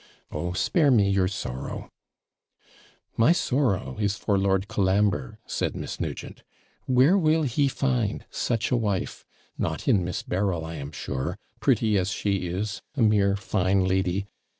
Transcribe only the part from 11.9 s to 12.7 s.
as she